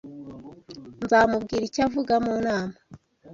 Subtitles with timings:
[1.03, 2.75] Nzamubwira icyo avuga mu nama.